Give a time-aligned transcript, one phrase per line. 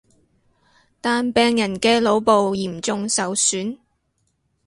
[0.99, 3.77] 但病人嘅腦部嚴重受損